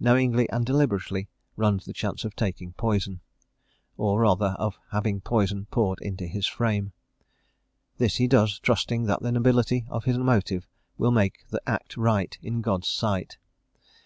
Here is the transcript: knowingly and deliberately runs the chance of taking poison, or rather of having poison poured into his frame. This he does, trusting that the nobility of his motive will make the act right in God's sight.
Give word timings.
knowingly 0.00 0.48
and 0.48 0.64
deliberately 0.64 1.28
runs 1.54 1.84
the 1.84 1.92
chance 1.92 2.24
of 2.24 2.34
taking 2.34 2.72
poison, 2.72 3.20
or 3.98 4.20
rather 4.22 4.56
of 4.58 4.78
having 4.90 5.20
poison 5.20 5.66
poured 5.66 6.00
into 6.00 6.26
his 6.26 6.46
frame. 6.46 6.94
This 7.98 8.16
he 8.16 8.26
does, 8.26 8.58
trusting 8.58 9.02
that 9.04 9.20
the 9.20 9.32
nobility 9.32 9.84
of 9.90 10.04
his 10.04 10.16
motive 10.16 10.66
will 10.96 11.10
make 11.12 11.46
the 11.50 11.60
act 11.68 11.98
right 11.98 12.38
in 12.40 12.62
God's 12.62 12.88
sight. 12.88 13.36